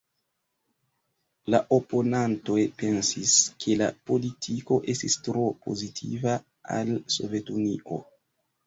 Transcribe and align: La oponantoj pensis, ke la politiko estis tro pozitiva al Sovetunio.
La 1.55 1.59
oponantoj 1.77 2.57
pensis, 2.81 3.35
ke 3.65 3.77
la 3.83 3.91
politiko 4.09 4.79
estis 4.95 5.21
tro 5.29 5.45
pozitiva 5.69 6.37
al 6.79 6.95
Sovetunio. 7.21 8.05